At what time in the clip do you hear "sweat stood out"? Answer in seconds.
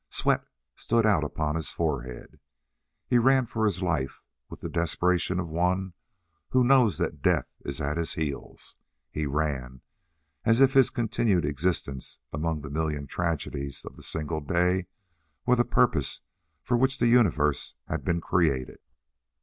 0.09-1.23